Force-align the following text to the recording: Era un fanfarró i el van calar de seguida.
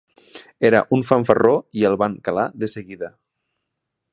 Era 0.69 0.79
un 0.95 1.03
fanfarró 1.09 1.51
i 1.81 1.85
el 1.91 1.99
van 2.05 2.15
calar 2.29 2.47
de 2.65 2.71
seguida. 2.77 3.11